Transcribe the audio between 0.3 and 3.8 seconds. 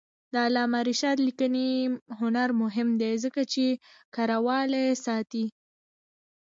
د علامه رشاد لیکنی هنر مهم دی ځکه چې